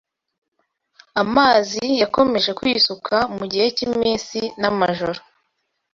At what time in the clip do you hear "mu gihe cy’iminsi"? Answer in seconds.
3.37-4.39